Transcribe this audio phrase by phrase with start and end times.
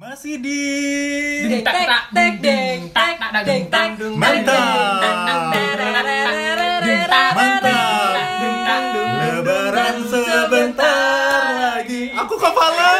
[0.00, 0.60] Masih di
[1.64, 5.00] tak tak deng deng tak tak deng tang dung Mantap.
[7.32, 8.20] Mantap.
[9.20, 12.12] Lebaran sebentar lagi.
[12.12, 12.90] Aku kepala.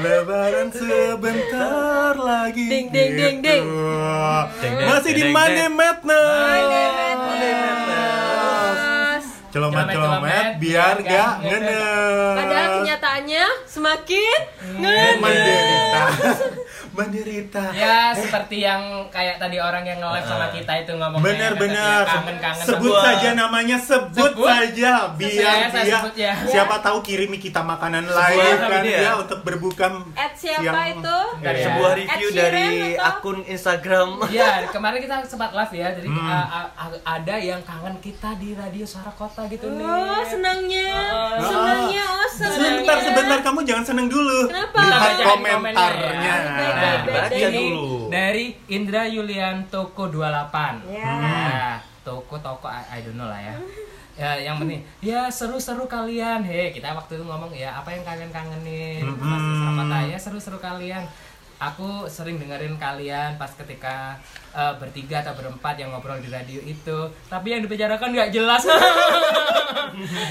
[0.00, 2.66] Lebaran sebentar lagi.
[2.66, 3.62] Ding, ding, ding, ding.
[3.62, 4.58] Gitu.
[4.58, 5.78] Ding, ding, Masih di ding, Monday ding.
[5.78, 7.06] Madness.
[7.86, 9.24] Mas.
[9.54, 12.36] Celomet-celomet biar gak ngenes.
[12.36, 14.38] Padahal kenyataannya semakin
[14.82, 15.22] ngenes.
[15.22, 16.04] Menderita.
[17.72, 22.02] Ya seperti yang kayak tadi orang yang nge-live sama kita itu ngomongnya Benar-benar.
[22.06, 24.48] kangen-kangen Sebut Sebuah- saja namanya, sebut, Sebut.
[24.48, 26.32] saja biar dia ya.
[26.46, 29.00] siapa tahu kirimi kita makanan Sebuah lain kan ini ya.
[29.02, 30.96] ya untuk berbuka At siapa siang.
[30.96, 31.18] itu?
[31.38, 31.66] Dari Iya.
[31.66, 33.08] Sebuah review dari atau?
[33.10, 34.08] akun Instagram.
[34.28, 36.22] Ya kemarin kita sempat live ya Jadi Hmm.
[36.22, 40.90] uh, uh, uh, ada yang kangen kita di radio suara kota gitu nih Oh, senangnya.
[40.94, 41.38] Oh.
[41.42, 42.54] Senangnya, oh senangnya.
[42.56, 44.38] Sebentar, sebentar kamu jangan seneng dulu.
[44.46, 44.78] Kenapa?
[44.78, 46.10] Lihat komentarnya.
[46.16, 46.85] ya.
[46.86, 48.08] Nah, baik, baca ini dulu.
[48.08, 51.10] dari Indra Yulian Toko 28 Ya.
[51.18, 51.74] Nah,
[52.06, 53.54] toko toko I, I don't know lah ya.
[54.16, 56.40] Ya, yang penting ya seru-seru kalian.
[56.40, 59.04] Hei, kita waktu itu ngomong ya apa yang kalian kangenin?
[59.04, 59.20] Mm-mm.
[59.20, 61.04] Pasti Saramata ya seru-seru kalian.
[61.56, 64.16] Aku sering dengerin kalian pas ketika
[64.56, 66.98] eh, bertiga atau berempat yang ngobrol di radio itu.
[67.26, 68.64] Tapi yang dibicarakan nggak jelas.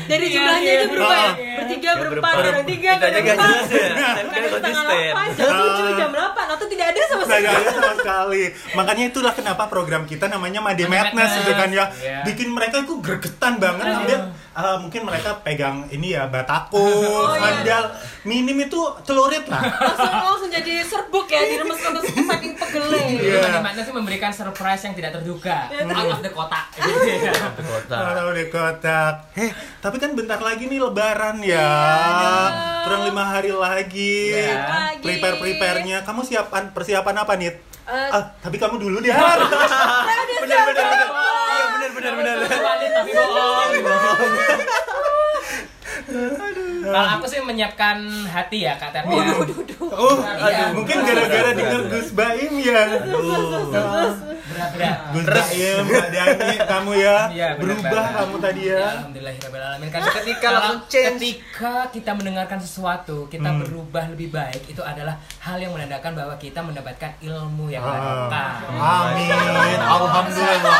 [0.06, 0.76] Dari Iya, jumlahnya iya.
[0.76, 1.26] aja berubah ya.
[1.36, 1.56] Iya.
[1.56, 2.56] Bertiga, Ya, berempat, berempat.
[2.60, 3.66] bertiga, Kita aja nggak berempat.
[3.66, 3.88] ya.
[3.96, 7.46] Kadang kan setengah delapan, jam tujuh, jam delapan, atau tidak ada sama sekali.
[7.48, 8.44] ada sama sekali.
[8.76, 11.86] Makanya itulah kenapa program kita namanya Made Madness gitu kan ya.
[11.96, 12.18] Iya.
[12.24, 13.86] Bikin mereka itu gregetan banget.
[13.86, 13.96] Iya.
[13.98, 14.20] Ambil
[14.54, 17.42] uh, mungkin mereka pegang ini ya batako, Oh, iya.
[17.56, 17.84] sandal.
[18.24, 19.62] Minim itu celurit lah.
[19.62, 23.02] Langsung langsung jadi serbuk ya, diremes-remes saking pegele.
[23.16, 23.42] Iya.
[23.42, 26.72] Bagaimana sih memberikan surprise yang tidak terduga out of the kotak.
[26.72, 27.96] Kota.
[28.16, 29.14] Taruh di kotak.
[29.36, 29.52] Heh,
[29.84, 31.60] tapi kan bentar lagi nih Lebaran ya.
[31.60, 32.48] aduh.
[32.88, 34.40] Kurang lima hari lagi.
[34.40, 35.04] Iya.
[35.04, 36.08] Prepare preparenya.
[36.08, 37.52] Kamu siapan persiapan apa nih?
[37.86, 39.12] Eh, Ah, tapi kamu dulu deh.
[39.12, 39.20] siap.
[40.40, 40.88] benar benar.
[40.96, 42.36] Iya benar benar benar.
[42.96, 43.74] tapi bohong.
[46.88, 49.14] Kalau aku sih menyiapkan hati ya Kak Terbi.
[49.14, 49.34] ya.
[49.88, 50.70] Oh, Iya.
[50.72, 52.82] mungkin gara-gara denger Gus Baim ya.
[54.46, 54.98] Berat-berat.
[55.12, 58.88] Gus Baim, Mbak Dani, kamu ya Iya, benar berubah kamu tadi Ya, ya.
[58.96, 61.18] Alhamdulillahirobbilalamin kan Ketika kalau langsung change.
[61.18, 63.60] ketika kita mendengarkan sesuatu kita Hmm.
[63.62, 67.90] berubah lebih baik itu adalah hal yang menandakan bahwa kita mendapatkan ilmu yang Ah.
[67.92, 68.54] barokah.
[69.02, 69.32] Amin,
[69.78, 70.80] alhamdulillah.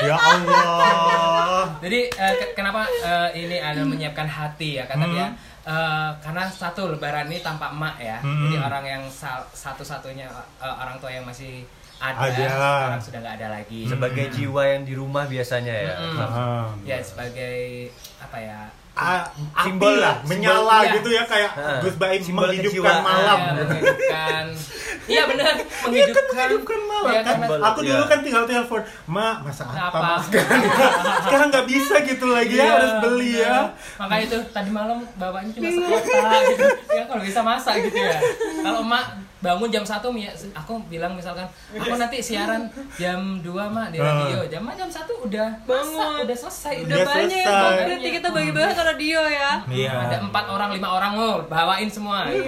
[0.00, 1.47] Ya Allah.
[1.78, 5.14] Jadi ke- kenapa eh, ini ada menyiapkan hati ya kata Hmm.
[5.14, 5.28] dia
[5.62, 8.16] Eh, karena satu lebaran ini tanpa emak ya.
[8.18, 8.48] Hmm.
[8.48, 10.24] Jadi orang yang sal- satu-satunya
[10.56, 11.60] eh, orang tua yang masih
[11.98, 12.40] ada, Ada.
[12.48, 13.84] sekarang sudah nggak ada lagi.
[13.84, 15.92] Sebagai jiwa yang di rumah biasanya ya.
[15.98, 16.24] Mm-mm.
[16.24, 16.72] Ah.
[16.82, 18.64] Ya sebagai apa ya?
[18.98, 19.22] Ah,
[19.60, 21.78] Simbol api lah, menyala simbol, gitu ya kayak Ah.
[21.78, 22.98] Gus Baim Simbol menghidupkan kejiwaan.
[23.00, 23.38] malam.
[23.38, 24.44] Ya, menghidupkan.
[25.08, 26.24] Iya benar, Iya kan menghidupkan.
[26.28, 27.34] menghidupkan malam Ya, kan.
[27.40, 28.10] karena- Aku dulu Iya.
[28.10, 29.98] kan tinggal telepon, "Ma, masa apa, Apa?
[30.02, 30.60] Mas?" Sekarang
[31.24, 33.56] sekarang nggak bisa gitu lagi ya, Iya, harus beli ya.
[33.96, 36.66] Makanya itu tadi malam bapaknya cuma sekota gitu.
[36.90, 38.18] Ya kalau bisa masak gitu ya.
[38.60, 39.04] Kalau emak
[39.38, 44.42] bangun jam 1 ya aku bilang misalkan aku nanti siaran jam 2 mak di radio.
[44.46, 46.26] Jam jam 1 udah Bangun.
[46.26, 46.74] udah selesai.
[46.82, 47.78] Udah Udah banyak ya, selesai.
[47.86, 49.50] berarti kita bagi-bagi ke radio ya.
[49.64, 49.92] Iya.
[50.04, 52.26] Ada empat orang, lima orang oh bawain semua.
[52.26, 52.42] Iya.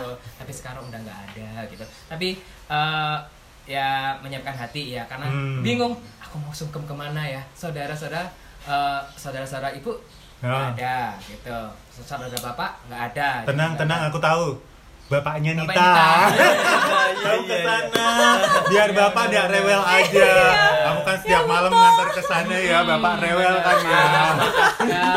[0.00, 0.10] Gitu.
[0.36, 1.84] Tapi sekarang udah nggak ada gitu.
[2.08, 2.28] Tapi
[2.66, 3.16] eh,
[3.68, 5.60] ya menyiapkan hati ya karena Hmm.
[5.60, 8.24] bingung aku mau sungkem ke mana ya saudara-saudara
[8.62, 9.92] eh, saudara-saudara ibu
[10.40, 10.72] nggak Ya.
[10.72, 11.58] ada gitu
[11.92, 13.80] saudara bapak nggak ada Tenang, gitu.
[13.84, 14.46] tenang, aku tahu.
[15.10, 15.90] Bapaknya Bapak Nita.
[15.90, 16.10] Nita.
[17.26, 18.06] Tahu ke sana.
[18.70, 20.30] Biar Bapak tidak rewel aja.
[20.80, 24.02] Kamu kan setiap malam ngantar ke sana ya, Bapak rewel kan ya.
[24.86, 25.10] Ya.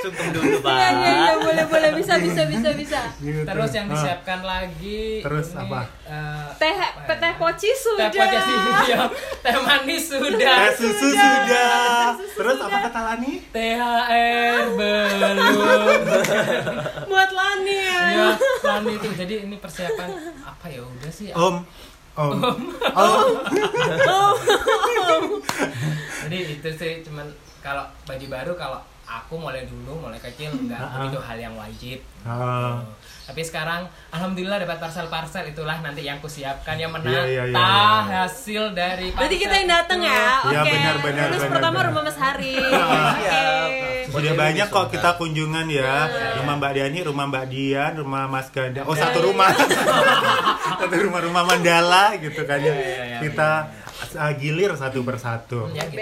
[0.00, 0.70] Sungkem dulu, Pak.
[0.70, 3.00] Iya, iya, iya, boleh, boleh, bisa, bisa, bisa, bisa.
[3.18, 3.42] Gitu.
[3.42, 3.92] terus yang Ah.
[3.92, 5.80] disiapkan lagi Terus ini, apa?
[6.04, 6.88] eh, Teh, ya?
[7.10, 8.08] teh poci teh sudah.
[8.08, 9.08] poci sudah
[9.44, 11.89] teh manis sudah Teh susu Sudah.
[12.60, 13.32] Terus apa kata Lani?
[13.50, 15.38] THR belum
[17.08, 18.02] Buat Lani ya.
[18.10, 18.26] ya
[18.60, 20.08] plan itu jadi ini persiapan
[20.42, 21.56] apa ya udah sih Om.
[22.12, 22.30] Om.
[22.92, 23.28] Om.
[26.20, 27.26] jadi itu sih cuman
[27.58, 31.00] kalau baju baru kalau aku mulai dulu mulai kecil nggak Ah.
[31.00, 32.84] begitu hal yang wajib Ah.
[33.26, 38.24] Tapi sekarang alhamdulillah dapat parcel-parcel itulah nanti yang kusiapkan yang menata Iya, iya, iya, iya.
[38.26, 40.24] hasil dari Berarti parcel kita yang datang ya.
[40.42, 40.50] Oke.
[40.50, 41.88] Iya, benar, benar, Terus benar, pertama benar.
[41.90, 42.54] rumah Mas Hari.
[43.20, 43.44] Oke.
[44.10, 45.94] Sudah banyak kok kita kunjungan ya.
[46.42, 48.82] Rumah Mbak Diani, rumah Mbak Dian, rumah Mas Ganda.
[48.82, 49.54] Oh, satu rumah.
[50.80, 52.74] satu rumah rumah Mandala gitu kan ya.
[52.74, 53.50] Iya, iya, iya, Kita
[54.12, 55.68] uh, gilir satu persatu.
[55.70, 56.00] Ya gitu.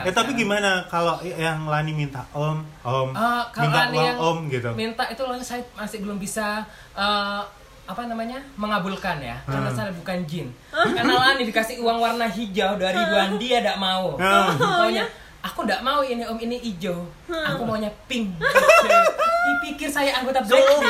[0.00, 3.08] Eh tapi gimana kalau yang Lani minta om, om,
[3.50, 4.70] kalau minta Lani uang yang om gitu?
[4.72, 7.42] minta itu Lani saya masih belum bisa eh,
[7.84, 9.36] apa namanya mengabulkan ya.
[9.44, 9.76] Karena Hmm.
[9.76, 10.48] saya bukan jin.
[10.72, 14.16] Karena Lani dikasih uang warna hijau dari ribuan dia tidak mau.
[14.16, 14.56] Hmm.
[14.56, 15.04] maunya
[15.44, 17.04] aku tidak mau ini om ini hijau.
[17.28, 18.32] Aku maunya pink
[19.44, 20.80] dipikir saya anggota Blackpink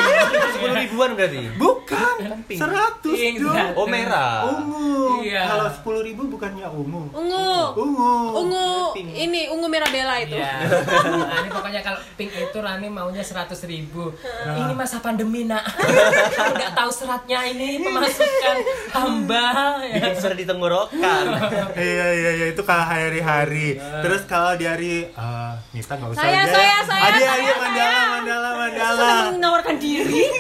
[0.55, 1.39] Sepuluh ribuan berarti.
[1.59, 2.15] Bukan,
[2.49, 3.69] seratus dong.
[3.75, 4.47] Oh merah.
[4.47, 5.23] Ungu.
[5.25, 5.43] Iya.
[5.49, 7.11] Kalau sepuluh ribu bukannya ungu.
[7.11, 7.53] Ungu.
[7.75, 8.15] Ungu.
[8.45, 10.37] Ungu ini ungu merah bela itu.
[10.39, 10.55] Iya.
[11.25, 14.13] Nah, ini pokoknya kalau pink itu Rani maunya seratus ribu.
[14.45, 15.65] Ini masa pandemi nak.
[16.55, 18.57] Nggak tahu seratnya ini pemasukan
[18.93, 19.47] hamba.
[19.83, 19.95] Ya.
[19.99, 21.25] Bikin susah di tenggorokan.
[21.75, 23.77] Iya iya iya itu kalau hari-hari.
[23.79, 26.53] Terus kalau di hari eh Nita nggak usah Saya, aja.
[26.55, 28.03] saya, saya, Adi, saya, Adi, saya.
[28.15, 29.33] Mandala, Mandala, Mandala.
[29.33, 30.25] Menawarkan diri.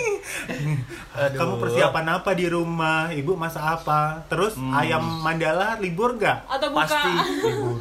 [1.14, 1.38] Aduh.
[1.38, 3.06] Kamu persiapan apa di rumah?
[3.08, 4.26] Ibu masak apa?
[4.26, 4.74] Terus Hmm.
[4.74, 6.38] ayam Mandala libur nggak?
[6.48, 6.84] Atau buka.
[6.84, 7.12] Pasti.
[7.40, 7.78] Libur.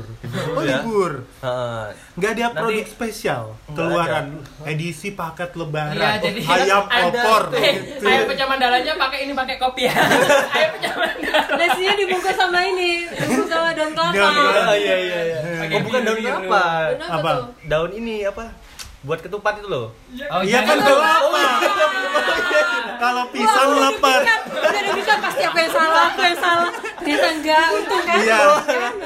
[0.53, 0.79] Oh ya.
[0.79, 1.11] libur.
[1.39, 1.85] Heeh.
[2.13, 4.25] Nggak ada Nanti- produk spesial keluaran
[4.63, 8.05] edisi paket lebaran Iya, jadi ayam ada- opor Eh, gitu.
[8.05, 9.93] ayam pecah mandalanya pakai ini pakai kopi ya.
[10.55, 11.41] ayam pecah mandala.
[11.55, 14.13] Nasinya dibungkus sama ini, dibungkus sama daun kelapa.
[14.13, 14.61] Daun kelapa.
[14.63, 15.39] Oh iya iya iya.
[15.59, 16.37] Pakai Oh bukan daun biru-biru.
[16.45, 16.65] kelapa.
[17.11, 17.31] Apa?
[17.63, 18.45] Daun ini apa?
[19.03, 19.91] Buat ketupat itu loh.
[20.29, 20.95] Oh Iya kan jangan.
[20.95, 21.45] kelapa.
[22.95, 23.69] Kalau pisang.
[23.99, 26.71] Kan, udah ada bisa pasti aku yang salah, aku yang salah.
[26.95, 28.15] Ternyata enggak, untung kan.
[28.17, 28.39] Iya.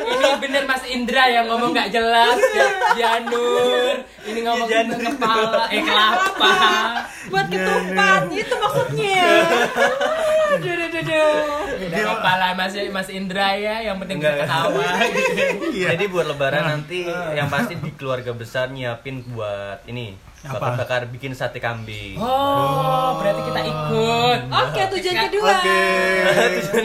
[0.05, 2.37] Ini bener Mas Indra yang ngomong nggak jelas.
[2.53, 3.93] Ya, Janur.
[4.21, 4.99] Ini ngomong Iya, Janur.
[5.01, 6.53] kepala, eh kelapa.
[7.27, 9.23] Buat ketupat, itu maksudnya.
[10.47, 11.83] Aduh, aduh, aduh, aduh.
[11.83, 14.39] Udah kepala Mas Mas Indra ya, yang penting Enggak.
[14.39, 14.87] bisa ketawa.
[15.03, 15.65] gitu.
[15.77, 15.87] Iya.
[15.93, 16.99] Jadi buat lebaran nanti
[17.31, 20.13] yang pasti di keluarga besar nyiapin buat ini
[20.43, 20.59] Apa?
[20.59, 22.19] bakar-bakar bikin sate kambing.
[22.19, 24.39] Oh, berarti kita ikut.
[24.47, 25.55] Oke, tujuan kedua.
[25.57, 25.81] Oke.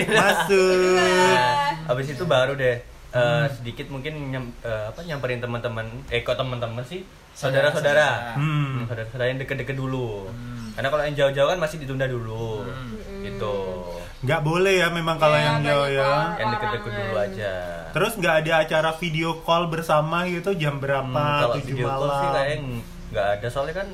[0.22, 0.96] Masuk.
[0.96, 2.80] Nah, habis itu baru deh
[3.12, 8.82] eh, sedikit mungkin nyam, eh, apa nyamperin teman-teman eh kok teman-teman sih saudara-saudara Hmm.
[8.82, 10.28] Hmm, saudara-saudara yang deket-deket dulu
[10.72, 12.64] karena kalau yang jauh-jauh kan masih ditunda dulu
[13.20, 13.56] gitu
[14.22, 16.10] Nggak boleh ya memang kalau Iya, yang jauh ya.
[16.36, 17.52] yang deket-deket dulu aja
[17.90, 21.02] Terus nggak ada acara video call bersama gitu jam berapa?
[21.04, 22.32] Hmm, kalau Tujuh video call sih malam.
[22.32, 22.58] kayaknya
[23.10, 23.88] nggak ada soalnya kan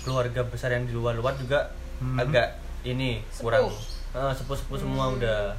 [0.00, 2.16] keluarga besar yang di luar-luar juga Hmm.
[2.18, 3.72] agak ini kurang
[4.12, 5.52] Eh, sepuh-sepuh semua udah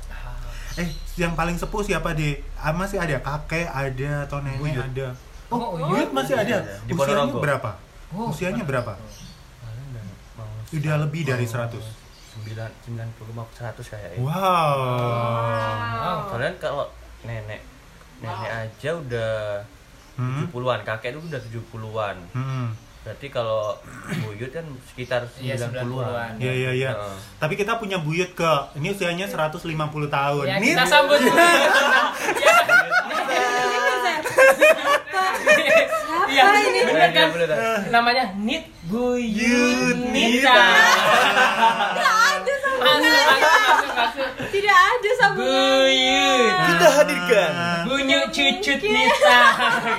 [0.76, 0.86] Eh,
[1.16, 2.38] yang paling sepuh siapa deh?
[2.54, 4.82] Ah, masih ada kakek, ada atau nenek Buyut.
[4.84, 5.08] ada.
[5.50, 6.62] Oh, Buyut masih ada.
[6.80, 7.70] Di Usianya berapa?
[8.12, 8.94] Oh, Usianya berapa?
[10.34, 11.82] mau Udah lebih dari 100.
[12.44, 12.54] 9
[12.86, 14.78] 90 mau 100 kayaknya Wow.
[15.98, 16.18] Wow.
[16.30, 16.86] Soalnya kalau
[17.22, 17.62] nenek
[18.18, 19.34] nenek aja udah
[20.18, 20.50] Hmm.
[20.50, 22.18] 70-an, kakek itu udah 70-an.
[22.34, 22.74] Hmm.
[23.06, 23.78] Berarti kalau
[24.20, 26.42] buyut kan sekitar Iya, 90-an.
[26.42, 26.90] Iya iya iya.
[26.92, 27.16] Heeh.
[27.38, 29.62] Tapi kita punya buyut ke ini usianya 150
[30.10, 30.44] tahun.
[30.44, 31.38] Ya, kita sambut dulu.
[36.28, 36.80] Iya, ini?
[36.84, 37.28] bener kan?
[37.32, 37.78] Bener, bener.
[37.88, 40.58] Namanya Nit Buyut Nita.
[44.48, 45.54] Tidak ada sambungan.
[45.54, 46.56] Buyut.
[46.68, 49.42] Kita hadirkan Ah, Bunyi cucut Nita.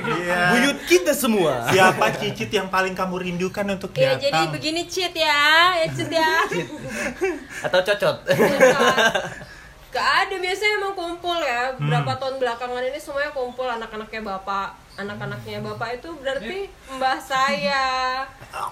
[0.09, 0.41] Iya.
[0.53, 1.65] buyut kita semua.
[1.67, 4.23] Siapa cicit yang paling kamu rindukan untuk Ya, datang?
[4.23, 5.43] jadi begini cheat ya,
[5.77, 6.31] ya cheat ya.
[7.63, 8.17] Atau cocot.
[9.89, 11.73] Gak ada biasanya emang kumpul ya.
[11.81, 18.21] Berapa tahun belakangan ini semuanya kumpul anak-anaknya bapak, anak-anaknya bapak itu berarti mbah saya.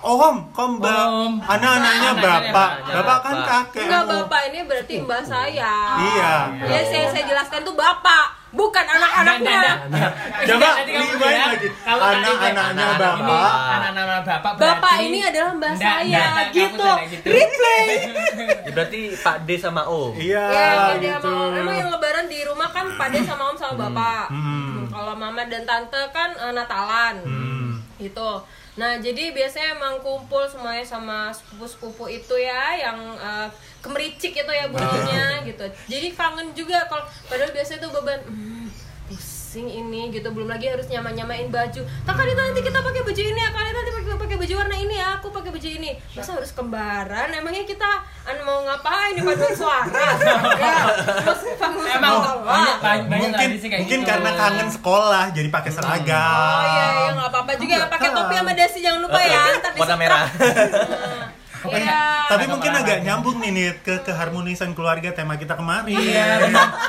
[0.04, 1.06] Om, kok mbak?
[1.08, 1.32] Om.
[1.40, 2.42] Anak-anaknya Anak-anaknya bapak.
[2.52, 2.70] bapak.
[2.92, 3.84] Bapak kan kakek.
[3.88, 5.74] Enggak bapak ini berarti mbah saya.
[6.04, 6.34] Iya.
[6.68, 9.60] Ya saya saya jelaskan tuh bapak, bukan anak-anaknya.
[10.48, 11.68] Coba Nanti kamu rewind bilang, lagi.
[11.82, 13.50] Anak-anaknya bapak.
[13.82, 16.90] anak-anak bapak Bapak ini adalah mbah Nggak, saya, gitu.
[17.10, 17.26] gitu.
[17.26, 17.84] Replay.
[18.66, 20.12] Ya, berarti Pak D sama Om.
[20.18, 21.30] Iya, Ya, dia gitu.
[21.30, 24.26] mau emang yang lebaran di rumah kan pade sama om sama bapak.
[24.28, 24.90] Hmm.
[24.90, 27.16] Kalau mama dan tante kan eh, Natalan.
[27.22, 27.78] Hmm.
[27.96, 28.30] Gitu.
[28.76, 33.48] Nah, jadi biasanya emang kumpul semuanya sama sepupu-sepupu itu ya yang eh,
[33.86, 35.62] kemericik itu ya bunyinya gitu.
[35.86, 38.66] Jadi kangen juga kalau padahal biasanya tuh beban "Hmm,
[39.06, 41.78] pusing ini gitu belum lagi harus nyama-nyamain baju.
[42.02, 44.94] Kakak Dita nanti kita pakai baju ini ya, Dita nanti pakai pakai baju warna ini
[44.94, 45.90] ya, aku pakai baju ini.
[46.12, 47.28] Masa harus kembaran?
[47.30, 47.90] Emangnya kita
[48.24, 50.06] an mau ngapain di paduan suara?
[50.58, 50.76] ya,
[51.16, 51.40] terus
[51.88, 52.42] Emang sekolah.
[52.42, 54.08] banyak banyak banyak Mungkin kayak mungkin gitu.
[54.08, 56.18] karena kangen sekolah jadi pakai seragam.
[56.18, 59.42] Oh iya, iya nggak apa-apa juga ya pakai topi sama dasi jangan lupa ya.
[59.56, 60.26] Ntar Warna merah.
[61.70, 62.02] Iya.
[62.26, 65.94] Tapi Agak mungkin agak nyambung nih Nit, ke keharmonisan keluarga tema kita kemarin.
[65.94, 66.42] Iya.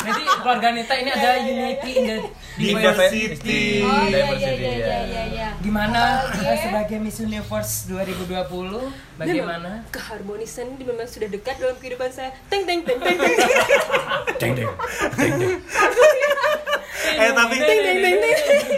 [0.05, 2.17] Jadi keluarga Nita ini ada unity in the
[2.57, 3.85] Diversity.
[3.85, 4.57] Oh iya iya iya ya.
[4.57, 5.47] iya iya iya.
[5.61, 6.41] di mana Oke.
[6.41, 9.85] eh, sebagai Miss Universe 2020 bagaimana?
[9.85, 12.33] Memang keharmonisan ini memang sudah dekat dalam kehidupan saya.
[12.49, 13.35] Teng teng teng teng teng.
[14.41, 14.53] Deng
[16.97, 18.19] deng.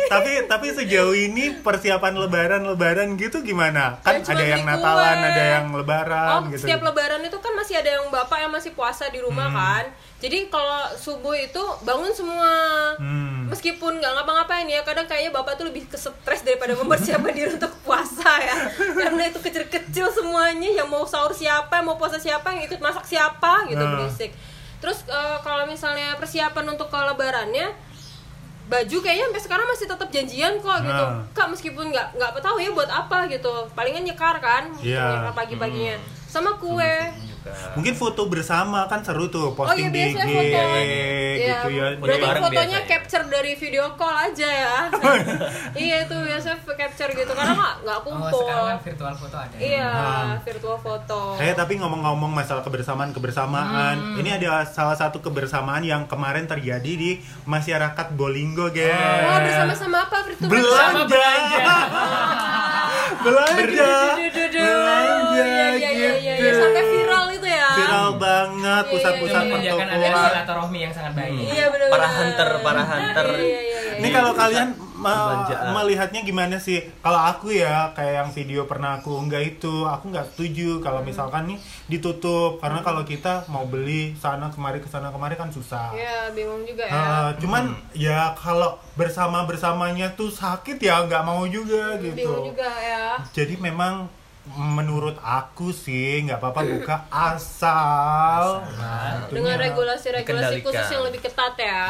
[0.07, 5.27] tapi tapi sejauh ini persiapan lebaran lebaran gitu gimana kan Ya, ada yang natalan kue.
[5.27, 8.71] ada yang lebaran Oh, gitu setiap lebaran itu kan masih ada yang bapak yang masih
[8.71, 9.85] puasa di rumah kan.
[10.19, 12.51] Jadi kalau subuh itu bangun semua.
[12.97, 13.47] Hmm.
[13.47, 17.71] Meskipun nggak ngapa-ngapain ya, kadang kayaknya bapak tuh lebih ke stres daripada mempersiapkan diri untuk
[17.81, 18.55] puasa ya.
[18.75, 23.07] Karena itu kecil-kecil semuanya, yang mau sahur siapa, yang mau puasa siapa, yang ikut masak
[23.07, 23.95] siapa gitu Nah.
[23.95, 24.35] berisik.
[24.79, 27.67] Terus eh, kalau misalnya persiapan untuk ke lebarannya
[28.69, 31.05] baju kayaknya sampai sekarang masih tetap janjian kok gitu.
[31.09, 31.25] Nah.
[31.33, 33.49] kak meskipun nggak nggak tahu ya buat apa gitu.
[33.73, 35.25] Palingan nyekar kan Iya.
[35.25, 35.97] nyekar pagi-paginya.
[36.29, 36.93] Sama kue
[37.71, 40.59] mungkin foto bersama kan seru tuh oh posting iya di biasanya IG foto
[41.39, 41.87] gitu ya.
[41.95, 42.81] Berarti bareng fotonya biasanya.
[42.85, 44.77] capture dari video call aja ya.
[45.79, 47.31] Iya itu biasanya capture gitu.
[47.31, 48.39] Karena nggak nggak Oh, kumpul.
[48.41, 49.55] sekarang kan virtual foto ada.
[49.57, 50.35] iya Nah.
[50.41, 51.19] virtual foto.
[51.37, 54.19] Eh tapi ngomong-ngomong masalah kebersamaan kebersamaan, Hmm.
[54.19, 57.11] ini ada salah satu kebersamaan yang kemarin terjadi di
[57.45, 58.93] masyarakat Bolinggo, guys.
[59.25, 60.17] oh bersama-sama apa?
[60.25, 61.73] Virtual belanja, belanja,
[63.23, 63.91] belanja,
[65.35, 66.33] iya iya iya iya.
[66.37, 66.57] gitu.
[66.57, 67.38] sampai viral itu ya Viral
[68.79, 69.51] banget Iya, pusat-pusat iya, iya.
[69.51, 70.25] menunjukkan ada pertokoan.
[70.25, 71.33] silaturahmi yang sangat baik.
[71.45, 73.27] iya benar Para hunter, para hunter.
[73.35, 75.71] iya iya iya Ini kalau kalian me- Perbelanjaan.
[75.73, 76.79] melihatnya gimana sih?
[76.97, 81.47] Kalau aku ya kayak yang video pernah aku unggah itu, aku nggak setuju kalau misalkan
[81.47, 81.59] nih
[81.89, 85.91] ditutup karena kalau kita mau beli sana kemari ke sana kemari kan susah.
[85.91, 86.93] Iya, bingung juga ya.
[86.93, 92.33] Uh, cuman ya kalau bersama bersamanya tuh sakit ya nggak mau juga bingung gitu.
[92.47, 93.19] juga ya.
[93.29, 94.07] Jadi memang
[94.51, 98.65] menurut aku sih nggak apa-apa buka asal
[99.29, 99.55] Dengan tentunya.
[99.61, 101.81] regulasi-regulasi khusus yang lebih ketat ya.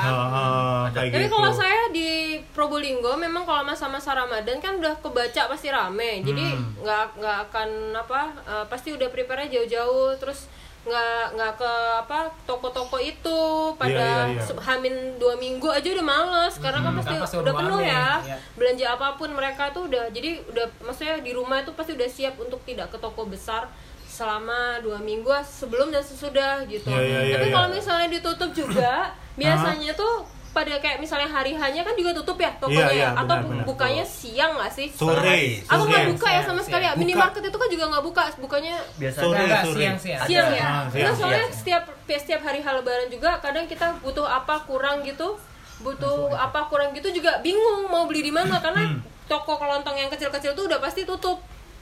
[0.89, 1.29] Tapi gitu.
[1.29, 2.09] kalau saya di
[2.49, 6.19] Probolinggo memang kalau masa-masa Ramadan kan udah kebaca pasti rame.
[6.21, 6.75] Jadi Hmm.
[6.79, 11.73] nggak nggak akan apa eh, pasti udah prepare jauh-jauh terus nggak nggak ke
[12.07, 13.39] apa toko-toko itu
[13.75, 14.41] pada iya, iya.
[14.41, 18.07] se- hamin dua minggu aja udah males karena kan pasti kan pasti udah penuh ya
[18.23, 18.37] iya.
[18.55, 22.39] belanja apa pun mereka tuh udah jadi udah maksudnya di rumah itu pasti udah siap
[22.39, 23.67] untuk tidak ke toko besar
[24.09, 26.91] selama dua minggu sebelum dan sesudah gitu.
[26.91, 27.55] Iya, iya, iya, Tapi iya.
[27.55, 30.27] kalau misalnya ditutup juga biasanya tuh
[30.59, 33.63] pada kayak misalnya hari hanya kan juga tutup ya tokonya Iya, iya, atau benar, benar.
[33.63, 34.87] bukanya siang nggak sih?
[34.91, 36.91] Sore, Atau nggak buka ya sama sekali ya?
[36.91, 36.99] Buka.
[36.99, 40.21] Minimarket itu kan juga nggak buka, bukanya Biasanya Sore, siang-siang.
[40.27, 40.57] siang Ada.
[40.57, 40.65] ya.
[40.65, 41.55] Ah, Nah, siang, soalnya siang.
[41.55, 45.39] setiap setiap hari hal lebaran juga kadang kita butuh apa kurang gitu,
[45.79, 50.51] butuh apa kurang gitu juga bingung mau beli di mana karena toko kelontong yang kecil-kecil
[50.51, 51.39] tuh udah pasti tutup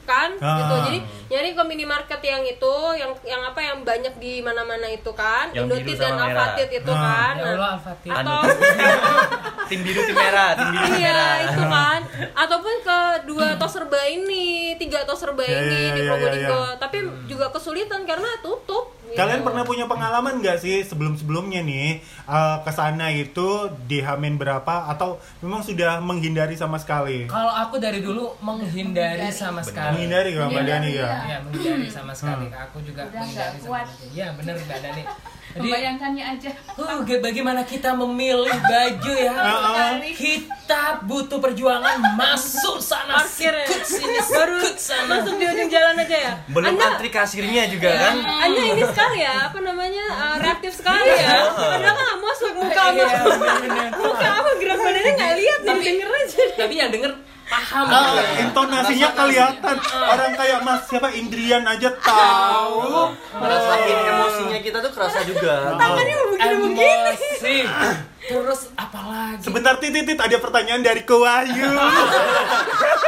[0.08, 0.56] kan Ah.
[0.58, 0.98] gitu jadi
[1.28, 5.68] nyari ke minimarket yang itu yang yang apa yang banyak di mana-mana itu kan Yang
[5.68, 6.16] biru Indotit dan.
[6.16, 6.96] Alfamart itu Ah.
[6.98, 8.10] kan Ya Nah, Allah Al-Fatih.
[8.10, 8.38] atau
[9.68, 11.36] tim biru tim merah, tim biru tim iya merah.
[11.44, 12.00] itu kan
[12.34, 16.32] ataupun ke dua tos serba ini tiga tos serba Ya, ini ya, di ya, Probolinggo
[16.56, 16.78] ya, ya.
[16.78, 16.98] tapi
[17.28, 19.12] juga kesulitan karena tutup gitu.
[19.14, 21.88] Kalian pernah punya pengalaman nggak sih sebelum-sebelumnya nih
[22.26, 23.48] eh, ke sana itu
[23.82, 27.24] di Hamin berapa atau memang sudah menghindari sama sekali?
[27.26, 29.97] Kalau aku dari dulu menghindari sama sekali.
[29.98, 31.08] Menghindari kalau Mbak Dani ya?
[31.26, 32.46] Ya, menghindari sama sekali.
[32.46, 32.62] Hmm.
[32.64, 33.86] Aku juga Udah menghindari nggak sama kuat.
[33.88, 34.14] sekali.
[34.14, 35.02] Iya, benar Mbak Dani.
[35.48, 36.50] Jadi Membayangkannya aja.
[36.76, 39.34] Uh, bagaimana kita memilih baju ya?
[40.20, 43.64] Kita butuh perjuangan masuk sana, Parkir ya?
[43.64, 45.08] sikut sini, baru sana.
[45.16, 48.20] masuk di ujung jalan aja ya Belum anda antri kasirnya juga kan.
[48.20, 52.82] anda ini sekali ya apa namanya uh, reaktif sekali ya padahal kan nggak masuk muka
[52.92, 53.18] Iya,
[53.96, 57.12] muka apa gerak badannya nggak lihat nih Tapi- denger aja Tapi yang denger
[57.48, 57.84] paham.
[57.88, 58.44] Ah, gitu.
[58.44, 59.20] intonasinya Rasakan.
[59.24, 63.12] kelihatan orang kayak Mas siapa Indrian aja tahu.
[63.34, 65.74] Ngerasain emosinya kita tuh kerasa juga.
[65.74, 67.56] tangannya mau begini-begini Emosi.
[68.28, 69.40] Terus apalagi?
[69.40, 71.64] Sebentar titit ada pertanyaan dari Ko Wahyu.
[71.64, 73.00] Yang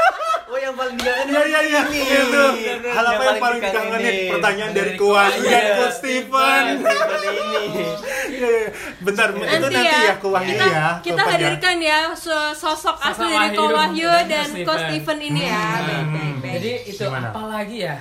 [0.80, 2.44] paling dikangenin Iya iya iya itu.
[2.88, 4.14] Hal apa yang paling dikangenin?
[4.32, 5.74] Pertanyaan dari Wahyu dan Iya.
[5.76, 6.64] Ko Steven.
[6.80, 7.64] Steven ini.
[8.30, 8.68] Iya, iya.
[9.00, 10.86] Bentar, itu nanti ya, ya Ko Wahyu kita, ya.
[11.00, 11.32] kita Wahyu.
[11.36, 15.18] hadirkan ya so- sosok asli dari Ko Wahyu dan Ko Steven.
[15.20, 17.28] Ini ya baik baik baik Jadi itu Gimana?
[17.30, 17.96] apalagi ya?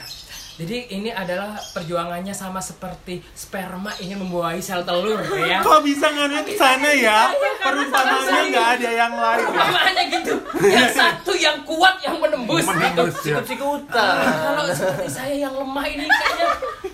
[0.59, 5.63] Jadi ini adalah perjuangannya sama seperti sperma ingin membuahi sel telur ya.
[5.67, 7.31] Kok bisa ngannya ke sana ya?
[7.63, 9.39] Perumpamaannya nggak ada yang lain.
[9.39, 9.63] ya?
[9.71, 10.33] Makanya gitu.
[10.67, 12.67] Yang satu yang kuat yang menembus.
[12.67, 13.39] Menembus ya.
[13.39, 14.19] Sikut-sikutan.
[14.59, 16.47] Kalau seperti saya yang lemah ini kayaknya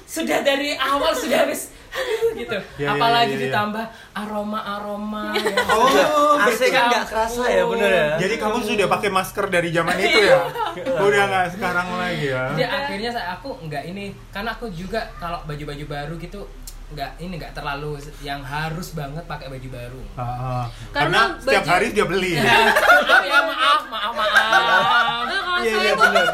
[0.06, 1.74] sudah dari awal sudah habis
[2.40, 2.58] gitu.
[2.76, 3.44] Ya, ya, Apalagi ya, ya, ya.
[3.48, 5.64] ditambah aroma-aroma ya.
[5.72, 8.08] Oh, AC kan nggak kerasa ya bener ya.
[8.20, 10.40] jadi kamu sudah pakai masker dari zaman itu ya?
[10.98, 12.44] Udah nggak sekarang lagi ya?
[12.52, 16.44] Jadi akhirnya saya aku nggak ini karena aku juga kalau baju-baju baru gitu
[16.86, 20.02] nggak ini nggak terlalu yang harus banget pakai baju baru.
[20.14, 20.64] Ah, ah.
[20.92, 22.34] Karena Karena setiap baju- hari dia beli.
[22.40, 25.24] maaf ya maaf maaf maaf.
[25.56, 26.26] Iya, iya, bener.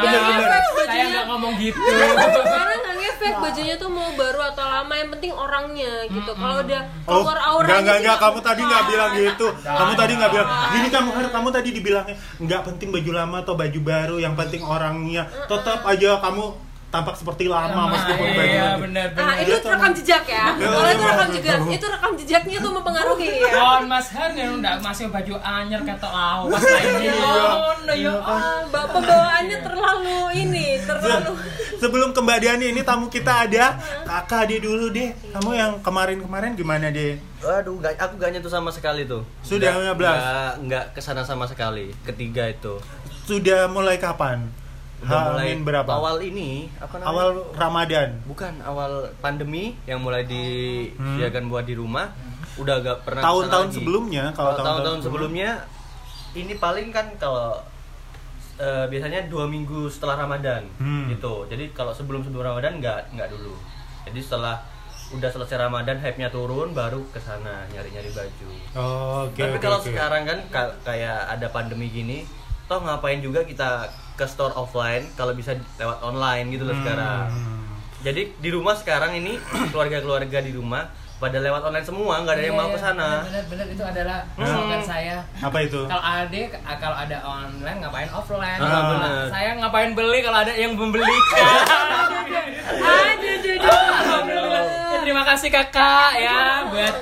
[0.00, 1.76] ngefek Saya nggak ngomong gitu.
[1.76, 6.82] karena ngefek efek bajunya tuh mau baru atau lama yang penting orangnya gitu kalau udah
[7.10, 8.18] Oh, keluar auranya enggak, enggak, sih enggak.
[8.20, 9.46] Kamu tadi nggak bilang gitu.
[9.64, 10.48] Kamu tadi nggak bilang.
[10.70, 15.22] Gini kamu kamu tadi dibilangnya nggak penting baju lama atau baju baru, yang penting orangnya.
[15.48, 16.44] Tetap aja kamu
[16.90, 18.42] tampak seperti lama meskipun baju.
[18.44, 20.46] iya benar Ah, benar itu Iya, rekam jejak ya.
[20.50, 21.34] Iya, Kalau itu iya, rekam iya.
[21.36, 23.50] jejak, itu rekam jejaknya tuh mempengaruhi ya.
[23.52, 27.06] Kon Mas Har yang ndak masih baju anyar ketok awas lah ini.
[27.08, 28.12] Oh, no ya.
[28.16, 31.32] Ah, ba- pembawaannya terlalu ini, terlalu
[31.76, 35.14] Sebelum ke Mbak Diani ini tamu kita ada kakak dia dulu deh.
[35.30, 37.16] Kamu yang kemarin-kemarin gimana deh?
[37.40, 39.22] Waduh, nggak- aku gak nyentuh sama sekali tuh.
[39.40, 40.10] Sudah Nggak- 15?
[40.12, 41.94] Nggak, nggak ke sana sama sekali.
[42.02, 42.76] Ketiga itu.
[43.22, 44.50] Sudah mulai kapan?
[45.00, 45.90] Udah mulai Hamin berapa?
[45.90, 47.08] Awal ini, apa namanya?
[47.10, 48.08] Awal Ramadan.
[48.24, 52.12] Bukan, awal pandemi yang mulai disediakan buat di rumah.
[52.54, 53.28] Udah gak pernah Hmm.
[53.30, 55.50] Tahun-tahun sebelumnya, kalau tahun-tahun sebelumnya,
[56.32, 57.56] ini paling kan kalau
[58.56, 61.08] eh, biasanya dua minggu setelah Ramadan Hmm.
[61.08, 61.48] gitu.
[61.48, 63.56] Jadi kalau sebelum sebelum Ramadan nggak nggak dulu.
[64.04, 64.60] Jadi setelah
[65.10, 68.48] udah selesai Ramadan hype-nya turun baru ke sana nyari-nyari baju.
[68.76, 69.32] Oh, oke.
[69.34, 69.88] Tapi oke, kalau oke.
[69.88, 72.28] sekarang kan ka- kayak ada pandemi gini,
[72.68, 73.88] toh ngapain juga kita
[74.20, 77.32] ke store offline kalau bisa lewat online gitu loh sekarang.
[77.32, 77.64] Hmm.
[78.00, 79.40] Jadi di rumah sekarang ini
[79.72, 80.84] keluarga-keluarga di rumah
[81.16, 83.08] pada lewat online semua, nggak ada yang Iya, mau iya, ke sana.
[83.20, 84.44] Benar benar itu adalah Hmm.
[84.46, 85.16] slogan saya.
[85.36, 85.80] Apa itu?
[85.84, 86.40] Kalau ada
[86.76, 88.56] kalau ada online ngapain offline?
[88.56, 89.28] Ah.
[89.28, 91.04] Saya ngapain beli kalau ada yang membeli.
[92.80, 94.64] aduh aduh aduh.
[94.92, 96.94] Ya, terima kasih kakak ya buat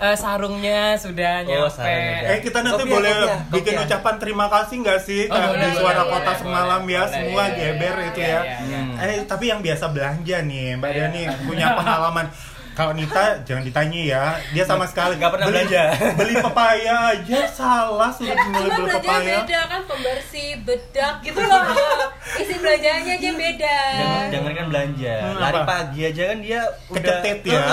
[0.00, 1.70] eh, sarungnya sudah Oh, nyampe.
[1.70, 2.18] sarungnya.
[2.26, 3.84] Eh kita nanti Kopiah, boleh kopiah, bikin kopiah.
[3.86, 7.00] ucapan terima kasih nggak sih Oh, boleh, di suara boleh, kota boleh, semalam boleh, ya
[7.00, 8.40] boleh, semua iya, geber iya, itu iya, ya.
[8.40, 8.80] iya, iya.
[8.80, 8.96] Hmm.
[8.98, 10.96] Eh tapi yang biasa belanja nih Mbak Iya.
[11.06, 12.26] Diani punya pengalaman.
[12.70, 15.82] Kalau Nita jangan ditanya ya, dia sama sekali Nggak pernah beli, belanja.
[16.18, 19.36] Beli pepaya aja salah sudah mulai Cuma beli pepaya.
[19.38, 21.62] beda kan pembersih, bedak gitu loh.
[22.40, 23.78] Isi belanjanya aja beda.
[23.92, 25.14] Jangan, jangan kan belanja.
[25.20, 25.66] Hmm, Lari apa?
[25.66, 27.64] pagi aja kan dia udah Kecetit ya.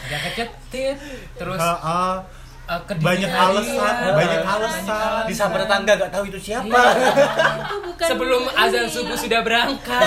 [0.00, 0.96] Udah kecetit
[1.34, 2.12] terus Heeh.
[2.66, 5.22] eh, kedinginan banyak alasan, Iya, banyak alasan.
[5.24, 6.80] Disamper tetangga gak tahu itu siapa.
[7.56, 10.02] Itu bukan Sebelum azan subuh sudah berangkat.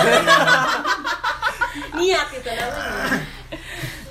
[1.92, 3.23] niat itu namanya.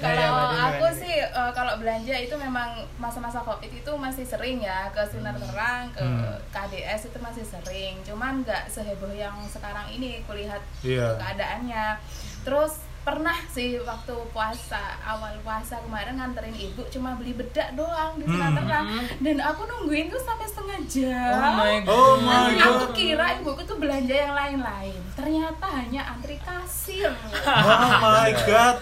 [0.04, 4.60] Ya, ya, Kalau aku sih eh, kalau belanja itu memang masa-masa covid itu masih sering
[4.60, 6.36] ya ke sinar terang ke Hmm.
[6.50, 11.16] KDS itu masih sering cuman nggak seheboh yang sekarang ini kulihat Iya.
[11.16, 11.96] keadaannya
[12.42, 18.24] terus pernah sih waktu puasa awal puasa kemarin nganterin ibu cuma beli bedak doang di
[18.26, 18.58] sinar Hmm.
[18.58, 18.86] terang
[19.20, 21.89] dan aku nungguin tuh sampai setengah jam Oh my god.
[21.89, 22.92] Oh my Aku god.
[22.94, 24.96] kira ibuku tuh belanja yang lain-lain.
[25.13, 27.12] Ternyata hanya antri kasir.
[27.44, 28.80] Oh my god.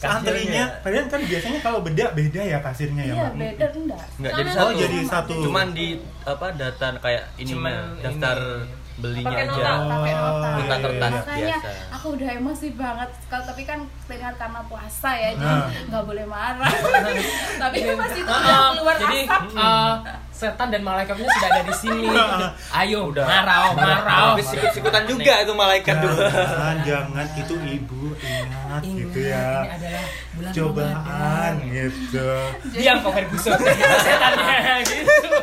[0.00, 0.16] Kasirnya.
[0.32, 4.04] Antrinya, kalian kan biasanya kalau beda beda ya kasirnya ya, Iya, beda enggak?
[4.16, 4.80] Nggak jadi Oh, satu.
[4.80, 5.34] jadi satu.
[5.44, 5.86] Cuman di
[6.24, 8.79] apa data kayak ini Cuman daftar ini.
[9.00, 9.72] Belinya Pakai aja.
[9.80, 10.20] pakai nota.
[10.20, 11.10] Oh, Nota iya, kertas.
[11.10, 11.20] iya.
[11.20, 11.70] Makanya biasa.
[11.90, 13.10] aku udah emosi banget.
[13.26, 15.68] Kalau tapi kan dengan karena puasa ya, jadi Nah.
[15.88, 16.72] nggak boleh marah.
[17.62, 19.42] tapi itu masih tuh Ah, udah keluar jadi asap.
[19.56, 19.94] eh,
[20.30, 22.06] setan dan malaikatnya sudah ada di sini.
[22.80, 23.24] Ayo, Udah.
[23.24, 24.16] marah, marah.
[24.30, 26.12] Habis sikut-sikutan juga itu malaikat tuh.
[26.16, 29.48] Jangan, jangan itu ibu ingat gitu ya.
[29.60, 31.52] Ini adalah bulan Cobaan Ramadan.
[31.68, 32.28] gitu.
[32.72, 33.52] Diam kok Ferguson
[34.04, 35.38] setannya gitu.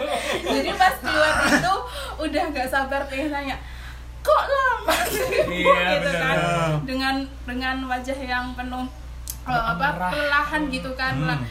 [0.48, 1.74] jadi pas keluar itu
[2.20, 3.58] udah nggak sabar pengen nanya
[4.20, 6.22] kok lama sih Bu?" Iya, gitu benar.
[6.22, 6.38] kan
[6.84, 8.86] dengan dengan wajah yang penuh
[9.44, 11.42] eh, apa kelelahan gitu kan Hmm.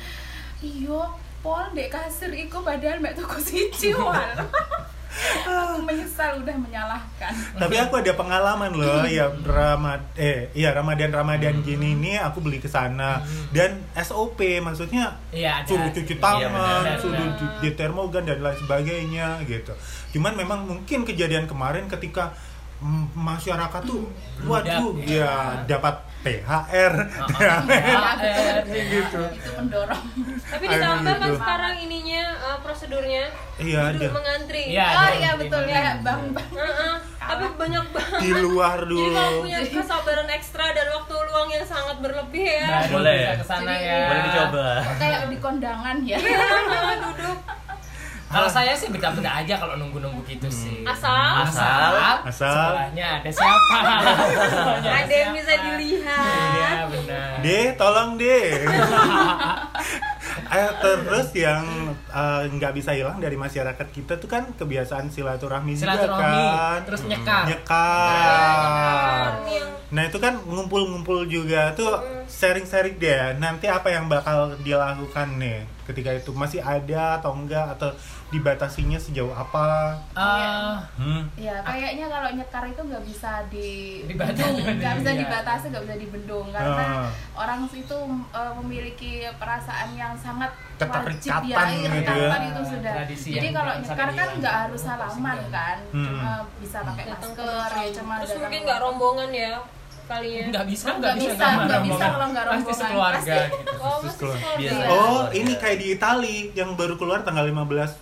[0.58, 1.06] iyo
[1.38, 3.94] pol dek kasir iku padahal mbak tuku siji
[5.46, 7.32] aku menyesal udah menyalahkan.
[7.56, 12.58] Tapi aku ada pengalaman loh ya Ramad eh iya Ramadan Ramadan gini nih aku beli
[12.58, 13.22] ke sana.
[13.50, 15.68] Dan SOP maksudnya Iya, ada.
[15.68, 16.50] suruh cuci Iya, tangan,
[16.82, 19.72] benar, suruh di, di termogan dan lain sebagainya gitu.
[20.16, 22.36] Cuman memang mungkin kejadian kemarin ketika
[23.16, 24.04] masyarakat tuh
[24.44, 26.94] waduh Budak, ya dapat THR
[27.30, 28.62] THR.
[28.66, 29.20] gitu.
[29.30, 30.04] itu pendorong
[30.46, 31.36] Tapi ditambah kan gitu.
[31.36, 33.24] sekarang ininya eh, prosedurnya
[33.56, 34.62] Iya duduk ada mengantri.
[34.68, 34.86] Iya.
[34.90, 36.22] oh iya betul ya bang.
[37.16, 38.20] Tapi banyak banget.
[38.20, 39.42] di luar Jadi kalau dulu.
[39.42, 42.68] punya kesabaran ekstra dan waktu luang yang sangat berlebih ya.
[42.84, 43.16] Baru Boleh.
[43.16, 44.00] bisa ke sana Jadi, ya.
[44.04, 44.66] Boleh dicoba.
[44.94, 46.46] kayak di kondangan ya Iya,
[47.02, 47.38] duduk.
[48.36, 50.84] Kalau saya sih beda-beda aja kalau nunggu-nunggu gitu sih.
[50.84, 51.92] Asal Asal.
[52.28, 52.52] Asal.
[52.52, 53.78] Sebelahnya ada siapa?
[54.52, 56.52] Sebelahnya ada yang bisa dilihat.
[56.52, 57.32] Iya benar.
[57.40, 58.48] Deh, tolong deh.
[60.46, 61.64] Eh, terus yang
[62.06, 66.78] eh, nggak bisa hilang dari masyarakat kita tuh kan kebiasaan silaturahmi, juga Silaturahmi, kan.
[66.86, 67.44] terus nyekar.
[67.50, 69.30] Nyekar.
[69.50, 71.98] Yang Nah itu kan ngumpul-ngumpul juga tuh
[72.30, 73.38] sharing-sharing deh.
[73.42, 77.94] Nanti apa yang bakal dilakukan nih ketika itu masih ada atau enggak atau
[78.28, 79.94] dibatasinya sejauh apa?
[80.12, 81.22] Eh, Hmm.
[81.36, 84.34] Ya, kayaknya kalau nyekar itu nggak bisa di Dibatasi.
[84.34, 85.20] bendung, nggak bisa Iya.
[85.22, 87.08] dibatasi, nggak bisa dibendung karena Ah.
[87.34, 87.98] orang itu
[88.32, 92.36] eh, memiliki perasaan yang sangat Keterikatan wajib ya, gitu ya.
[92.44, 92.92] itu sudah.
[93.00, 96.04] Tradisi Jadi kalau nyekar kan nggak harus salaman kan, Hmm.
[96.04, 99.54] cuma bisa pakai masker ya cuma terus mungkin nggak rombongan ya
[100.06, 102.78] kalian nggak bisa Nggak bisa, nggak nggak bisa kalau nggak pasti rombongan.
[102.80, 103.56] sekeluarga Pasti.
[103.56, 104.36] gitu oh masih keluar.
[104.36, 104.78] sekolah Biasa.
[104.78, 104.88] ya?
[104.88, 107.98] Oh, ini kayak di Itali yang baru keluar tanggal 15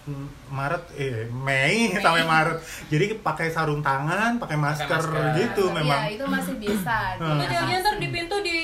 [0.49, 2.57] Maret eh Mei sampai Maret.
[2.87, 5.25] Jadi pakai sarung tangan, pakai masker, masker.
[5.35, 6.01] gitu Iya, memang.
[6.09, 6.99] itu masih bisa.
[7.17, 7.37] Hmm.
[7.37, 8.59] itu jangan ntar di pintu di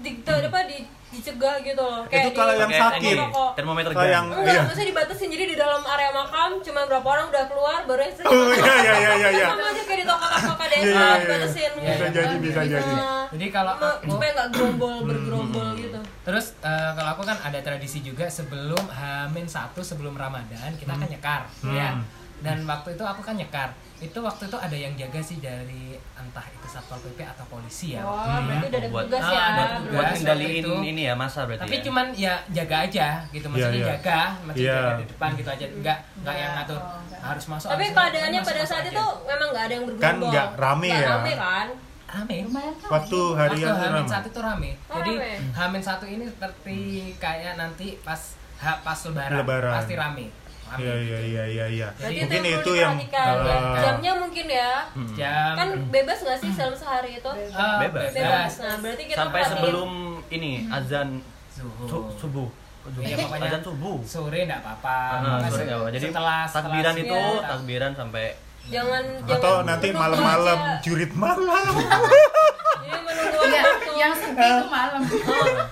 [0.00, 0.78] di, di apa di
[1.10, 3.18] dicegah gitu loh Itu kalau yang sakit.
[3.52, 4.30] termometer Kalau yang.
[4.30, 4.62] Enggak, iya.
[4.62, 8.46] maksudnya dibatasin jadi di dalam area makam cuma berapa orang udah keluar baru yang Oh
[8.48, 9.46] iya iya iya iya iya.
[9.48, 11.18] sama aja kayak di toko-toko KDSA Iya, iya, iya.
[11.18, 12.14] dibatasin Bisa gitu.
[12.14, 12.92] jadi, bisa jadi.
[12.92, 17.22] Nah, Jadi kalau cuma- aku- supaya nggak gerombol Hmm, bergerombol gitu Terus eh, kalau aku
[17.24, 21.74] kan ada tradisi juga sebelum Hamin satu sebelum Ramadan kita kan nyekar Hmm.
[21.74, 21.90] ya.
[22.40, 23.68] Dan waktu itu aku kan nyekar.
[23.98, 28.00] Itu waktu itu ada yang jaga sih dari entah itu satpol pp atau polisi ya.
[28.00, 30.20] oh waktu itu berarti udah ada Buat- tugas ah, ya ada buat, tugas.
[30.22, 30.72] buat itu.
[30.86, 31.82] ini ya masa berarti Tapi ya?
[31.82, 33.92] cuman ya jaga aja gitu maksudnya Iya, iya.
[33.92, 34.78] jaga, maksudnya Iya.
[34.80, 35.64] jaga di depan gitu aja.
[35.66, 37.68] Enggak enggak yang Iya, ngatur oh, harus masuk.
[37.68, 38.90] tapi keadaannya pada saat aja.
[38.90, 41.08] itu memang nggak ada yang bergerombol Kan nggak rame Nggak ya?
[41.10, 41.68] rame kan
[42.10, 42.36] rame.
[42.42, 42.88] Lumayan kan?
[42.90, 44.70] Waktu hari Waktu Hamin satu itu rame.
[44.86, 45.12] Oh, Jadi.
[45.52, 46.78] Hamin satu ini seperti
[47.16, 48.18] kayak nanti pas
[48.60, 49.72] pas lebaran, Lebaran.
[49.72, 50.26] pasti rame.
[50.72, 51.88] Iya iya iya iya iya.
[51.96, 54.72] Mungkin itu, itu yang eh, jamnya mungkin ya.
[55.12, 55.52] Jam.
[55.56, 57.30] Kan bebas nggak sih dalam sehari itu?
[57.30, 58.10] Eh, Bebas.
[58.12, 58.52] bebas.
[58.58, 59.52] Nah berarti kita sampai perhatiin.
[59.56, 59.90] sebelum
[60.28, 61.08] ini azan
[61.50, 61.86] Subuh.
[61.86, 62.48] su- subuh.
[62.96, 63.48] Iya, pokoknya?
[63.48, 63.96] azan subuh.
[64.02, 64.96] Sore enggak apa-apa.
[64.96, 65.88] Ah, Pokoknya sore nggak apa.
[65.90, 68.24] jadi setelah setelah takbiran itu subuh, takbiran sampai
[68.62, 71.74] jangan atau jangan nanti malam-malam jurit malam.
[72.80, 73.89] Jadi menunggu Iya, waktu.
[74.00, 75.02] Yang sepi itu malam.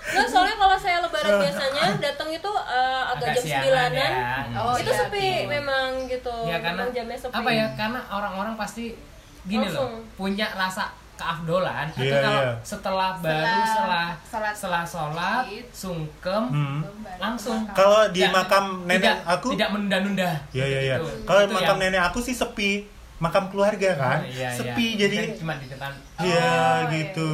[0.08, 4.10] Nah, soalnya kalau saya lebaran biasanya datang itu eh, agak, agak jam sembilanan.
[4.12, 4.58] ya.
[4.58, 6.34] Oh, itu iya, sepi memang gitu.
[6.44, 7.34] Ya karena Memang jamnya sepi.
[7.34, 7.66] apa ya?
[7.74, 8.84] Karena orang-orang pasti
[9.44, 9.90] gini Langsung.
[9.94, 12.52] loh, punya rasa keafdolan itu Iya, kalau iya.
[12.62, 15.66] setelah baru Setelah setelah sholat setelah sholat Id.
[15.72, 16.78] sungkem Hmm.
[17.18, 20.96] langsung Kalau di makam nenek tidak, aku tidak menunda-nunda Iya iya iya.
[20.96, 21.10] Gitu.
[21.24, 22.86] Kalau makam yang- nenek aku sih sepi.
[23.18, 24.18] Makam keluarga kan.
[24.22, 24.48] Iya, iya.
[24.52, 27.30] sepi Kan jadi cuma di depan Iya Oh, gitu.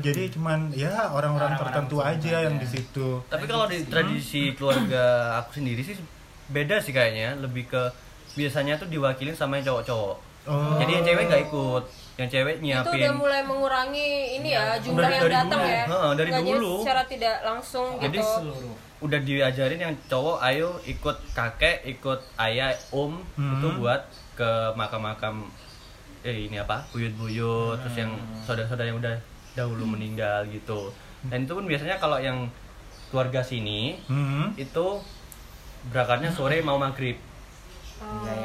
[0.00, 3.08] Jadi cuman ya orang-orang Orang-orang tertentu tertentu aja yang di situ.
[3.26, 5.04] tapi kalau di tradisi keluarga
[5.38, 5.96] aku sendiri sih
[6.46, 7.82] beda sih kayaknya lebih ke
[8.32, 10.78] biasanya tuh diwakilin sama yang cowok-cowok Oh.
[10.78, 15.02] jadi yang cewek nggak ikut yang cewek itu nyiapin udah mulai mengurangi ini ya jumlah
[15.02, 15.66] Dari- yang dari datang dulu.
[15.68, 15.84] ya.
[15.84, 16.72] Heeh, dari Nggak dulu.
[16.78, 18.30] secara tidak langsung Jadi gitu.
[18.30, 23.58] seluruh udah diajarin yang cowok ayo ikut kakek ikut ayah om Hmm.
[23.58, 24.00] itu buat
[24.36, 25.48] ke makam-makam
[26.22, 29.16] eh ini apa buyut-buyut terus yang saudara-saudara yang udah
[29.52, 30.92] dahulu meninggal gitu
[31.24, 32.46] dan itu pun biasanya kalau yang
[33.08, 34.52] keluarga sini Hmm.
[34.54, 34.86] itu
[35.86, 37.16] berangkatnya sore mau maghrib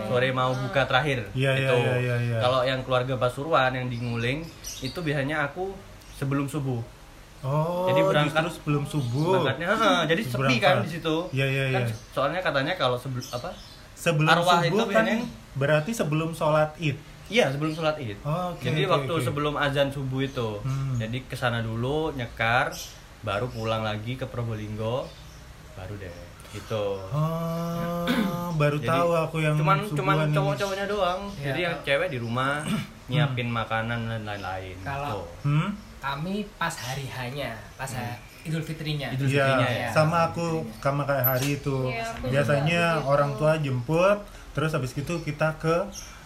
[0.07, 2.37] sore mau buka terakhir iya, itu iya, iya, iya.
[2.39, 4.47] kalau yang keluarga Pasuruan yang di Nguling
[4.81, 5.75] itu biasanya aku
[6.13, 6.79] sebelum subuh
[7.41, 9.41] Oh, Jadi berangkat- justru sebelum subuh.
[9.41, 10.61] berangkatnya heeh, jadi sepi Berangkat.
[10.61, 11.95] kan di situ Iya, iya, kan iya.
[12.13, 13.49] soalnya katanya kalau sebelum apa
[13.97, 16.95] Sebelum Arwah subuh itu kan biasanya- berarti sebelum sholat id.
[17.27, 18.19] Iya sebelum sholat id.
[18.21, 19.23] Oh, oke, Jadi oke, waktu oke.
[19.23, 20.95] sebelum azan subuh itu, Hmm.
[20.97, 22.71] jadi ke sana dulu nyekar,
[23.21, 25.07] baru pulang lagi ke Probolinggo,
[25.73, 26.11] baru deh
[26.51, 26.99] gitu.
[27.07, 28.03] Oh,
[28.59, 31.21] baru Jadi, tahu aku yang cuman cuman cowok-cowoknya doang.
[31.31, 32.59] Iya, jadi yang cewek di rumah
[33.07, 34.75] nyiapin makanan dan lain-lain.
[34.81, 35.47] Kalau- gitu.
[35.47, 35.69] Hmm?
[36.01, 39.85] kami pas hari hanya pas ha- Idul Fitrinya Idul Fitrinya ya.
[39.87, 41.77] sama aku sama kayak hari itu.
[41.87, 44.17] Aku Biasanya juga orang tua jemput,
[44.51, 45.75] terus habis itu kita ke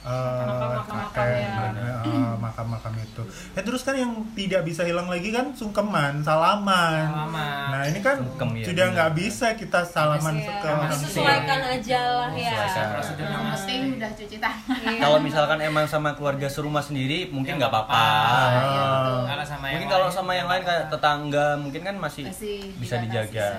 [0.05, 0.11] eh,
[0.45, 1.97] Makam-makam ya.
[2.05, 3.25] eh, makam-makam itu.
[3.51, 7.09] Ya terus kan yang tidak bisa hilang lagi kan sungkeman, salaman.
[7.09, 7.65] Salaman.
[7.73, 11.01] Nah ini kan Sungkem, ya, sudah nggak bisa kita salaman Iya, ke orang tua.
[11.01, 12.53] disesuaikan aja lah ya.
[12.53, 14.77] Yang penting udah cuci tangan.
[14.85, 14.99] Iya.
[15.01, 17.97] Kalau misalkan emang sama keluarga serumah sendiri mungkin nggak apa-apa.
[17.97, 18.49] Ah.
[18.53, 18.85] Iya,
[19.25, 22.23] kalau sama Mungkin yang kalau lain, sama yang nggak lain kayak tetangga mungkin kan masih,
[22.25, 23.49] Masih bisa dijaga.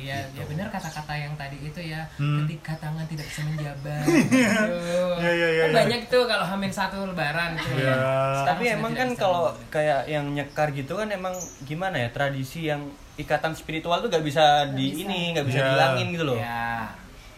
[0.00, 2.42] Jadi ya ya benar kata-kata yang tadi itu ya Hmm.
[2.42, 4.04] ketika tangan tidak bisa menjabat.
[5.20, 5.78] Iya, iya, iya, Kan iya.
[5.78, 7.92] banyak tuh kalau hamil satu lebaran tuh Iya.
[7.92, 12.88] ya Tapi emang kan kalau kayak yang nyekar gitu kan emang gimana ya tradisi yang
[13.14, 15.04] ikatan spiritual tuh gak bisa di bisa.
[15.04, 15.66] ini nggak bisa Iya.
[15.66, 16.36] dihilangin gitu loh.
[16.36, 16.88] ya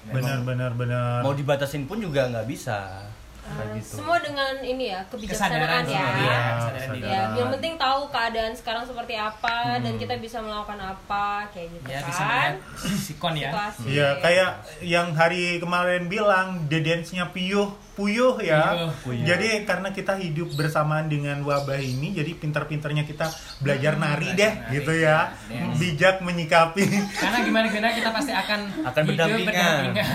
[0.04, 1.18] Benar benar benar.
[1.20, 3.06] Mau dibatasin pun juga nggak bisa.
[3.42, 3.98] Eh, gitu.
[3.98, 6.06] semua dengan ini ya kebijaksanaan kesadaran ya.
[6.14, 6.96] Iya, kesadaran.
[7.02, 11.86] Ya, yang penting tahu keadaan sekarang seperti apa dan kita bisa melakukan apa kayak gitu
[11.90, 12.30] ya bisa kan.
[12.30, 12.54] melihat
[13.02, 13.82] sikon ya Situasi.
[13.90, 14.50] Iya, kayak
[14.86, 18.62] yang hari kemarin bilang the dance-nya puyuh, puyuh ya.
[18.78, 18.92] Puyuh.
[19.04, 19.26] Puyuh.
[19.26, 23.26] Jadi karena kita hidup bersamaan dengan wabah ini, jadi pintar-pintarnya kita
[23.58, 25.34] belajar nari deh, nari, gitu ya.
[25.50, 25.76] dance.
[25.82, 26.86] Bijak menyikapi.
[27.20, 29.82] karena gimana gimana kita pasti akan Akan berdampingan.
[29.92, 30.08] Ya,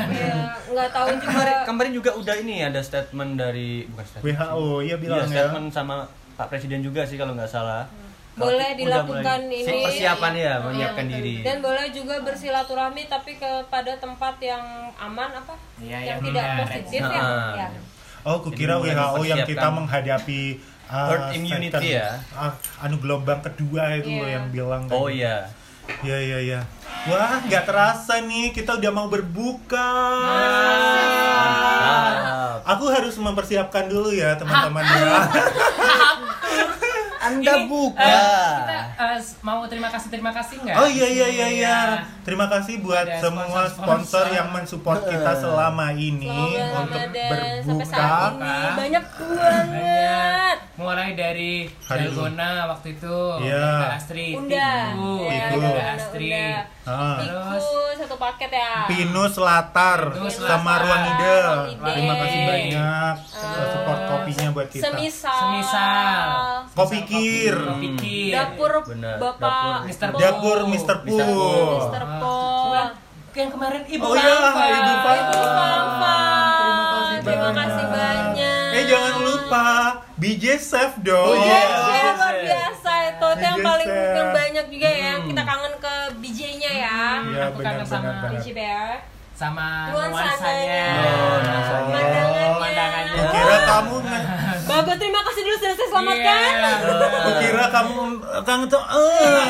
[0.63, 4.25] nggak tahu Kan juga kemarin, kemarin juga udah ini ada statement dari bukan statement.
[4.29, 5.33] WHO ya Iya, bilang ya.
[5.41, 5.95] statement sama
[6.33, 7.89] Pak Presiden juga sih kalau nggak salah.
[8.37, 10.53] boleh Udah dilakukan mulai- ini persiapan ya, Iya.
[10.61, 11.35] menyiapkan diri.
[11.41, 14.61] dan boleh juga bersilaturahmi tapi kepada tempat yang
[14.93, 17.25] aman apa Iya, yang yang tidak tidak positif red ya,
[17.57, 17.67] ya.
[18.21, 20.41] Oh, kukira Jadi WHO yang kita menghadapi
[20.85, 22.07] uh, herd immunity second- ya.
[22.31, 24.27] ah, anu gelombang kedua itu Iya.
[24.31, 24.85] yang bilang.
[24.85, 24.93] kan.
[24.93, 25.49] Oh iya.
[25.99, 26.59] Iya iya iya.
[27.07, 29.91] Wah, nggak terasa nih kita udah mau berbuka.
[32.67, 35.15] Aku harus mempersiapkan dulu ya teman-teman ya.
[37.29, 38.01] Anda Ini, buka.
[38.01, 41.77] eh, kita eh, mau terima kasih terima kasih nggak Oh iya iya iya iya.
[42.21, 43.83] Terima kasih buat Ada semua sponsor-sponsor.
[43.83, 47.85] sponsor yang mensupport kita selama ini Selama untuk Ramadan sampai berbuka.
[47.87, 53.65] saat ini banyak banget mulai dari Dalgona waktu itu Iya.
[53.73, 56.29] Mbak Astri Unda Tiku, ya, Astri.
[56.83, 57.17] Ah.
[57.19, 60.81] Tiku satu paket ya Pinus Latar Pinus sama Latar.
[60.81, 61.35] Ruang Ide.
[61.35, 61.91] Ruang Ide.
[61.91, 64.83] Terima kasih banyak Eh, support kopinya buat kita.
[64.85, 66.56] semisal Semisal.
[66.77, 67.55] Kopi Kir.
[67.57, 68.31] Kopi Kir.
[68.31, 68.71] dapur
[69.17, 69.89] bapak.
[69.89, 70.17] Po.
[70.21, 70.95] Dapur Mr.
[71.01, 71.17] Pu.
[71.17, 71.25] Mr.
[71.33, 71.49] Pu.
[71.81, 72.03] Mr.
[72.21, 72.37] Po
[73.37, 74.33] yang kemarin Ibu Oh iya.
[74.33, 76.19] Ibu Fangfa
[77.21, 78.69] Terima kasih terima banyak.
[78.71, 79.65] Eh jangan lupa
[80.15, 81.21] BJ Chef dong.
[81.27, 81.53] Oh, Iya.
[81.53, 84.15] yes, ya, luar biasa itu itu yang BJ paling Chef.
[84.15, 88.11] yang banyak juga ya kita kangen ke BJ-nya ya Iya Aku kangen benar sama.
[88.31, 88.83] BJ ya
[89.37, 90.85] sama nuansanya nuansanya.
[91.13, 93.21] Oh, Pemandangannya.
[93.29, 93.95] Kira kamu
[94.77, 96.71] Bapak terima kasih dulu sudah saya selamatkan Iya.
[97.39, 98.01] kira kamu
[98.43, 99.43] kamu tuh eh.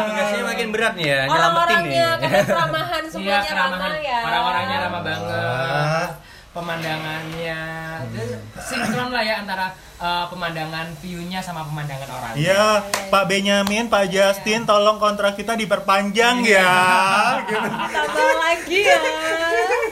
[0.00, 5.28] Tugasnya makin berat nih ya, orang-orangnya karena keramahan Iya, semuanya ramah ya Orang-orangnya ramah banget.
[5.30, 6.08] Ah.
[6.50, 7.60] Pemandangannya
[8.58, 12.32] sinkron lah ya antara uh, pemandangan view-nya sama pemandangan orang.
[12.34, 16.58] Iya, Pak Benyamin, Pak Justin, tolong kontrak kita diperpanjang Iya.
[16.58, 16.74] ya.
[17.44, 17.68] Gitu.
[17.70, 18.98] tambah lagi ya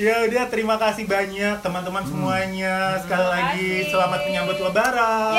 [0.00, 3.04] Ya udah, terima kasih banyak teman-teman semuanya.
[3.04, 3.92] Sekali lagi kasih.
[3.92, 5.36] selamat menyambut Lebaran.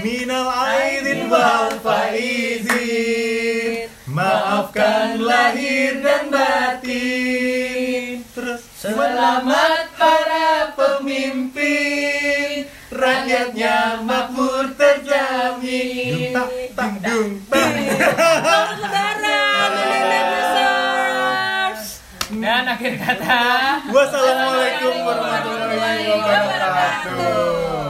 [0.00, 3.12] Minal aidin wal faizin.
[4.08, 8.24] Maafkan lahir dan batin.
[8.32, 12.72] Terus Selamat para pemimpin.
[12.88, 16.32] Rakyatnya makmur terjamin.
[16.32, 17.68] Dung tak dung tak.
[18.00, 19.47] Selamat Lebaran.
[22.38, 23.42] Dan akhir kata
[23.90, 27.87] Wassalamualaikum warahmatullahi wabarakatuh